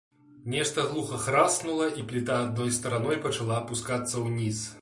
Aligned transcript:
Нешта 0.45 0.85
глуха 0.93 1.19
храснула, 1.25 1.91
і 2.01 2.07
пліта 2.13 2.39
адной 2.49 2.75
стараной 2.81 3.23
пачала 3.29 3.63
апускацца 3.63 4.27
ўніз. 4.29 4.69